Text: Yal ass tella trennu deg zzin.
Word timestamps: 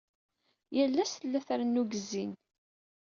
Yal 0.75 0.95
ass 1.03 1.13
tella 1.15 1.39
trennu 1.47 1.83
deg 1.85 1.93
zzin. 2.01 2.31